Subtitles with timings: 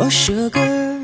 [0.00, 0.98] Oh, sugar.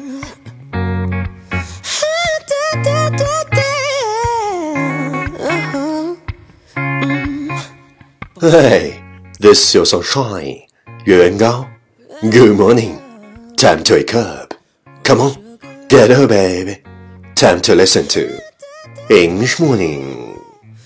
[8.41, 9.02] Hey,
[9.41, 10.66] this is your sunshine.
[11.05, 11.66] 月圆高
[12.23, 12.98] Good morning.
[13.57, 14.55] Time to wake up.
[15.02, 15.59] Come on,
[15.89, 16.82] get up, baby.
[17.34, 18.41] Time to listen to
[19.11, 20.39] English morning.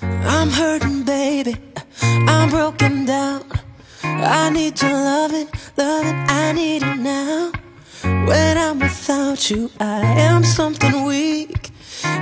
[0.03, 1.57] I'm hurting, baby.
[2.03, 3.43] I'm broken down.
[4.26, 6.16] I need to love it, love it.
[6.32, 7.52] I need it now.
[8.04, 11.72] When I'm without you, I am something weak.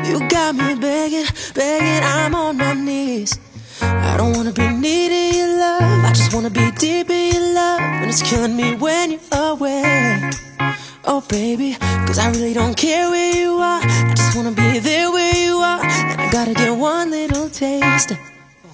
[0.05, 2.03] You got me begging, begging.
[2.03, 3.39] I'm on my knees.
[3.81, 6.05] I don't wanna be needing your love.
[6.05, 7.79] I just wanna be deep in love.
[7.79, 10.31] And it's killing me when you're away.
[11.05, 11.77] Oh, baby,
[12.07, 13.81] cause I really don't care where you are.
[13.83, 15.83] I just wanna be there where you are.
[15.83, 18.13] And I gotta get one little taste.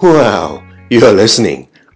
[0.01, 1.66] Wow, you are listening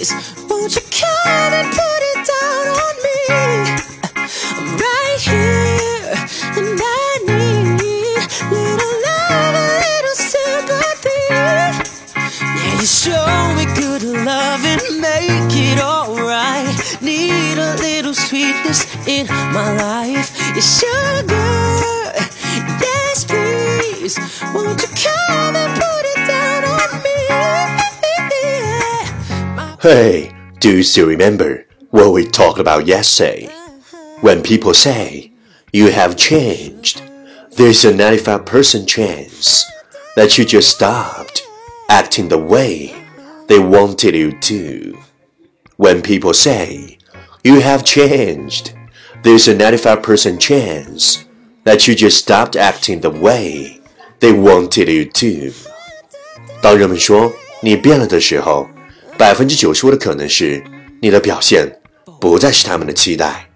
[0.00, 3.18] Won't you come and put it down on me?
[4.56, 6.16] I'm right here,
[6.56, 8.16] and I need
[8.50, 11.20] little love, a little sympathy.
[11.28, 16.74] Yeah, you show me good love and make it alright.
[17.02, 20.32] Need a little sweetness in my life.
[20.56, 22.14] Yeah, sugar,
[22.80, 24.18] yes, please.
[24.54, 25.59] Won't you come
[29.81, 33.47] Hey, do you still remember what we talked about yesterday?
[34.21, 35.31] When people say
[35.71, 37.01] you have changed,
[37.51, 39.65] there's a 95% chance
[40.15, 41.43] that you just stopped
[41.89, 42.95] acting the way
[43.47, 44.97] they wanted you to.
[45.77, 46.97] When people say
[47.43, 48.73] you have changed,
[49.23, 51.25] there's a 95% chance
[51.63, 53.81] that you just stopped acting the way
[54.19, 55.53] they wanted you to.
[56.61, 57.31] 当人们说
[57.61, 58.67] 你变了的时候，
[59.19, 60.63] 百分之九十五的可能是
[61.01, 61.79] 你的表现
[62.19, 63.49] 不再是他们的期待。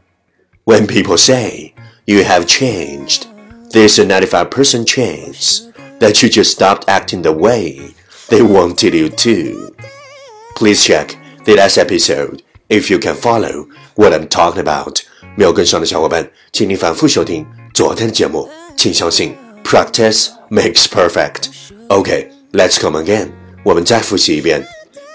[0.65, 1.73] When people say
[2.05, 3.23] you have changed,
[3.71, 5.61] there's a 95% chance
[5.99, 7.93] that you just stopped acting the way
[8.29, 9.73] they wanted you to.
[10.55, 11.15] Please check
[11.45, 15.01] the last episode if you can follow what I'm talking about.
[15.35, 18.49] 没有跟上的小伙伴，请你反复收听昨天的节目。
[18.77, 21.49] 请相信，practice makes perfect.
[21.89, 23.29] Okay, let's come again.
[23.63, 24.65] 我们再复习一遍。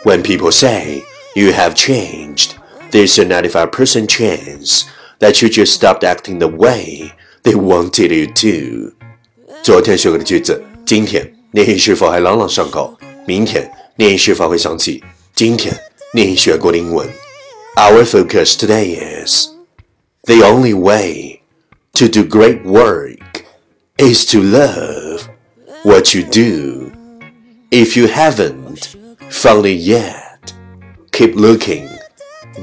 [0.04, 1.03] When people say
[1.34, 2.54] you have changed,
[2.91, 4.84] there's a 95% chance
[5.19, 8.92] that you just stopped acting the way they wanted you to.
[9.62, 12.97] 昨天学过的句子，今天你是否还朗朗上口？
[13.26, 15.03] 明天你是否会想起
[15.34, 15.75] 今天
[16.12, 17.09] 你学过的英文？
[17.76, 19.48] Our focus today is
[20.25, 21.41] the only way
[21.94, 23.19] to do great work
[23.97, 25.22] is to love
[25.82, 26.92] what you do.
[27.70, 28.67] If you haven't
[29.31, 30.53] found it yet,
[31.12, 31.88] keep looking.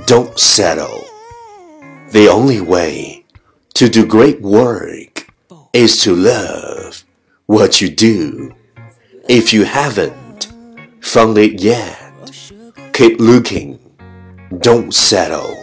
[0.06, 1.04] Don't settle.
[2.12, 3.26] The only way
[3.76, 5.28] to do great work
[5.74, 7.04] is to love
[7.46, 8.54] what you do.
[9.28, 10.48] If you haven't
[11.02, 11.98] found it yet,
[12.94, 13.80] keep looking.
[14.50, 15.56] Don't settle.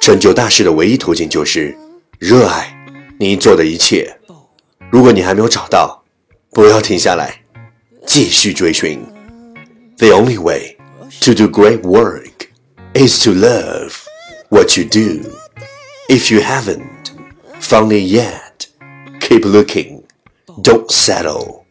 [0.00, 1.76] 成就大事的唯一途径就是
[2.18, 2.74] 热爱
[3.18, 4.16] 你做的一切。
[4.90, 6.02] 如果你还没有找到，
[6.50, 7.42] 不要停下来，
[8.06, 9.04] 继续追寻。
[9.98, 10.76] The only way
[11.22, 12.50] to do great work
[12.94, 14.06] is to love
[14.48, 15.30] what you do.
[16.08, 17.12] If you haven't
[17.60, 18.66] found it yet,
[19.20, 20.04] keep looking.
[20.62, 21.64] Don't settle.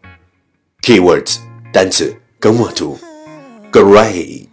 [0.82, 1.40] Keywords
[1.74, 2.98] 单词跟我读，
[3.72, 4.48] great,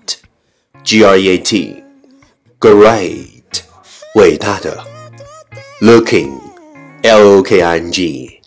[0.82, 1.82] g r e a t,
[2.58, 3.43] great
[4.14, 4.84] 伟大的，
[5.81, 6.38] looking,
[7.02, 8.40] l o k i n g,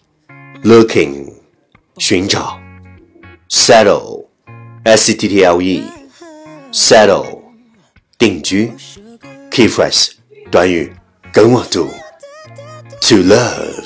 [0.64, 1.34] looking
[1.98, 2.60] 寻找，
[3.50, 4.23] settle,
[4.84, 5.84] s e t t l e,
[6.72, 7.42] settle
[8.18, 8.72] 定居，
[9.52, 10.12] key phrase
[10.52, 10.94] 短语
[11.32, 11.88] 跟我读，
[13.02, 13.86] to love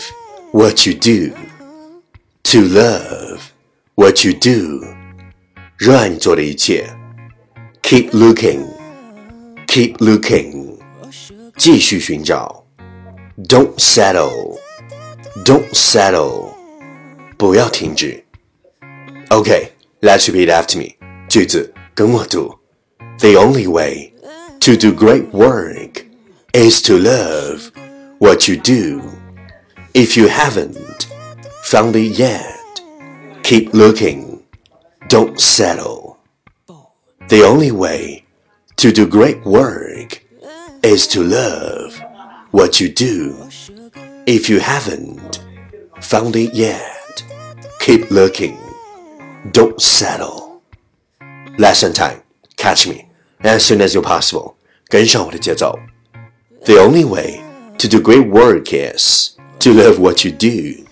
[0.52, 1.34] what you do,
[2.44, 3.40] to love
[3.96, 4.86] what you do
[5.78, 6.90] 热爱你做的一切，
[7.82, 8.66] keep looking,
[9.68, 10.78] keep looking
[11.58, 12.64] 继续寻找，
[13.50, 14.58] don't settle,
[15.44, 16.54] don't settle
[17.38, 18.24] 不要停止。
[19.30, 19.70] Okay,
[20.02, 20.96] let's repeat after me.
[21.30, 22.58] 句子跟我读。
[23.20, 24.14] The only way
[24.64, 26.06] To do great work
[26.54, 27.70] is to love
[28.20, 29.02] what you do.
[29.94, 31.08] If you haven't
[31.64, 32.80] found it yet,
[33.44, 34.42] keep looking.
[35.10, 36.18] Don't settle.
[37.28, 38.24] The only way
[38.78, 40.24] to do great work
[40.82, 42.02] is to love
[42.52, 43.36] what you do.
[44.26, 45.44] If you haven't
[46.00, 47.22] found it yet,
[47.82, 48.58] keep looking.
[49.52, 50.62] Don't settle.
[51.58, 52.22] Lesson time.
[52.58, 53.10] Catch me
[53.42, 54.56] as soon as you're possible.
[54.88, 55.78] 跟上我的节奏。
[56.66, 57.42] The only way
[57.78, 60.86] to do great work is to love what you do.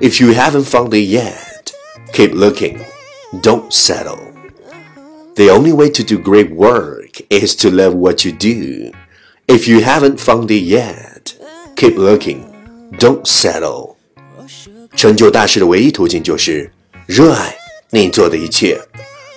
[0.00, 1.72] If you haven't found it yet,
[2.12, 2.80] keep looking.
[3.40, 4.18] Don't settle.
[5.36, 8.92] The only way to do great work is to love what you do.
[9.46, 11.34] If you haven't found it yet,
[11.76, 12.44] keep looking.
[12.98, 13.96] Don't settle.
[14.94, 16.70] 成就大事的唯一途径就是
[17.06, 17.56] 热爱
[17.89, 18.81] 你做的一切。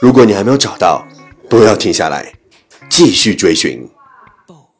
[0.00, 1.06] 如果你还没有找到，
[1.48, 2.32] 不要停下来，
[2.88, 3.88] 继续追寻。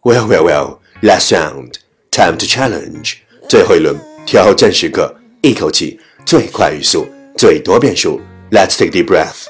[0.02, 0.78] Well, well, well.
[1.02, 1.74] Last round,
[2.10, 3.14] time to challenge.
[3.48, 3.96] 最后一轮
[4.26, 7.06] 挑战时刻，一口气最快语速，
[7.36, 8.20] 最多变数。
[8.50, 9.44] Let's take a deep breath.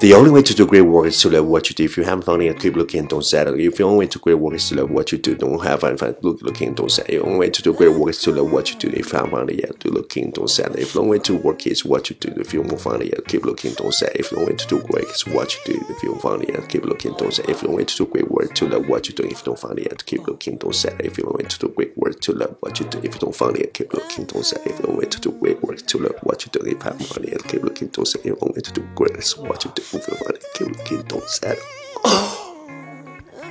[0.00, 1.84] The only way to do great work is to love what you do.
[1.84, 3.60] If you haven't found it, keep looking, don't settle.
[3.60, 5.62] If the only way to do great work is to love what you do, don't
[5.62, 7.16] have fun, fun look, looking, don't settle.
[7.16, 8.88] The only way to do great work is to love what you do.
[8.88, 10.78] If you haven't found it yet, do looking, don't settle.
[10.78, 13.08] If the only way to work is what you do, if you haven't found it
[13.08, 14.18] yet, keep looking, don't settle.
[14.18, 16.42] If the only way to do great is what you do, if you haven't found
[16.44, 17.50] it yet, keep looking, don't settle.
[17.50, 19.44] If the only way to do great work to love what you do, if you
[19.44, 21.04] don't find it yet, keep looking, don't settle.
[21.04, 23.20] If the only way to do great work to love what you do, if you
[23.20, 24.66] don't find it yet, keep looking, don't settle.
[24.66, 26.78] If the only way to do great work to love what you do, if you
[26.80, 28.32] haven't found keep looking, don't settle.
[28.32, 30.36] If the only way to do great is what you do, if you don't find
[30.36, 31.58] it, keep looking, don't settle.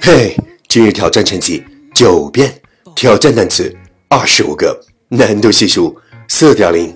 [0.01, 0.37] 嘿，
[0.67, 1.63] 今日挑战成绩
[1.93, 2.61] 九遍，
[2.95, 3.75] 挑战单词
[4.07, 5.95] 二十五个，难度系数
[6.27, 6.95] 四点零。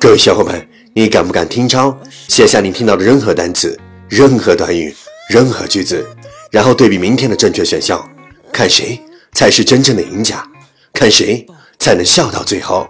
[0.00, 1.96] 各位小伙伴，你敢不敢听抄？
[2.28, 4.94] 写下你听到的任何单词、任何短语、
[5.28, 6.04] 任何句子，
[6.50, 8.04] 然后对比明天的正确选项，
[8.52, 9.00] 看谁
[9.32, 10.44] 才是真正的赢家，
[10.92, 11.46] 看谁
[11.78, 12.88] 才能笑到最后。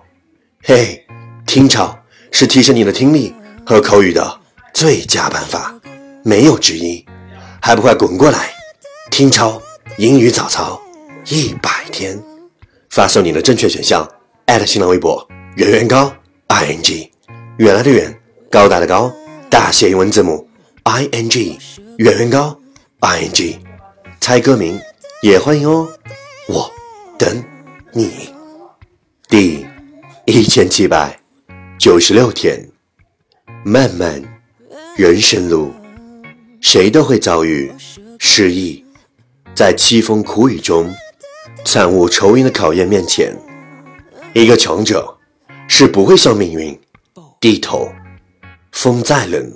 [0.65, 1.05] 嘿，
[1.47, 1.97] 听抄
[2.31, 3.35] 是提升你的听力
[3.67, 4.41] 和口语的
[4.73, 5.75] 最佳办法，
[6.23, 7.05] 没有之一。
[7.61, 8.51] 还不快滚过来！
[9.11, 9.61] 听抄
[9.99, 10.81] 英语早操
[11.27, 12.19] 一百天，
[12.89, 14.09] 发送你的正确选项
[14.67, 16.13] 新浪微博圆圆高
[16.49, 17.13] i n g，
[17.59, 18.13] 原来的圆
[18.51, 19.13] 高大的高
[19.51, 20.49] 大写英文字母
[20.85, 21.59] i n g，
[21.99, 22.59] 圆圆高
[23.01, 23.59] i n g，
[24.19, 24.81] 猜歌名
[25.23, 25.87] 也欢迎哦，
[26.49, 26.73] 我
[27.19, 27.45] 等
[27.93, 28.31] 你。
[29.29, 29.67] 第
[30.25, 31.21] 一千七百
[31.79, 32.67] 九十六天，
[33.63, 34.23] 漫漫
[34.97, 35.73] 人生路。
[36.63, 37.71] 谁都会遭遇
[38.19, 38.83] 失意，
[39.53, 40.91] 在凄风苦雨中，
[41.67, 43.37] 惨无愁云的考验面前，
[44.33, 45.19] 一个强者
[45.69, 46.81] 是不会向命运
[47.41, 47.87] 低头。
[48.71, 49.53] 风再冷，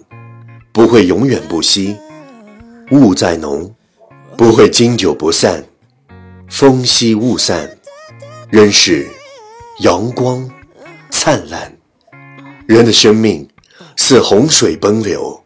[0.72, 1.96] 不会永远不息；
[2.90, 3.72] 雾再浓，
[4.36, 5.64] 不会经久不散。
[6.50, 7.78] 风息雾散，
[8.50, 9.06] 仍是
[9.78, 10.50] 阳光
[11.10, 11.72] 灿烂。
[12.66, 13.48] 人的生命
[13.96, 15.40] 似洪水奔流。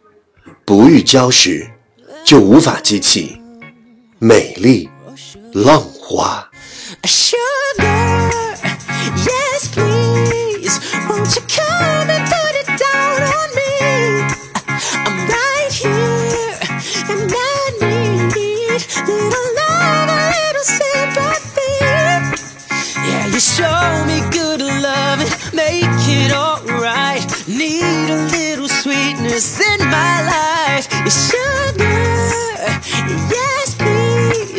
[0.65, 1.69] 不遇礁石，
[2.23, 3.41] 就无法激起
[4.19, 4.89] 美丽
[5.53, 6.47] 浪花。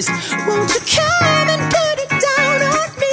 [0.09, 3.13] I want to canon put it down on me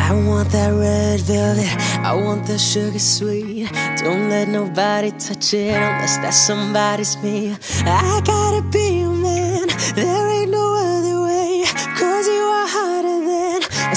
[0.00, 3.70] I want that red velvet, I want the sugar sweet.
[3.98, 7.56] Don't let nobody touch it unless that somebody's me.
[7.84, 9.68] I gotta be your man.
[9.94, 10.95] There ain't no other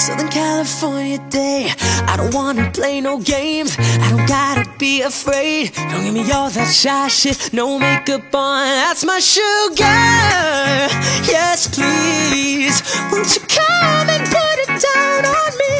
[0.00, 1.70] Southern California day.
[2.08, 3.76] I don't wanna play no games.
[3.78, 5.74] I don't gotta be afraid.
[5.74, 7.52] Don't give me all that shy shit.
[7.52, 8.64] No makeup on.
[8.64, 9.84] That's my sugar.
[11.28, 12.80] Yes, please.
[13.12, 15.76] Won't you come and put it down on me?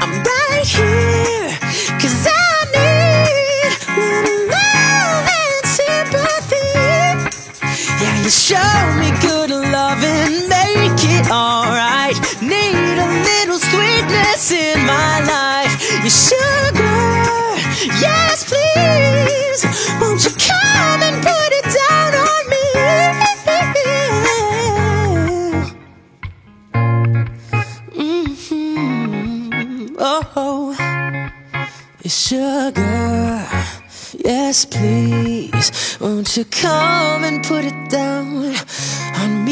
[0.00, 1.52] I'm right here,
[2.00, 6.70] cause I need little love and sympathy.
[8.00, 9.35] Yeah, you show me good
[30.08, 30.72] Oh,
[32.06, 33.44] sugar,
[34.24, 38.54] Yes, please, won't you come and put it down
[39.16, 39.44] on